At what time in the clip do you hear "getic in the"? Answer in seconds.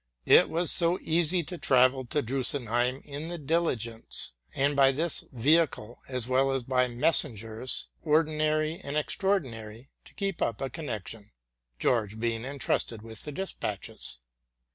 2.65-3.37